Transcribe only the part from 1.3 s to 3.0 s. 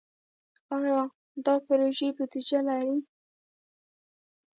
دا پروژې بودیجه لري؟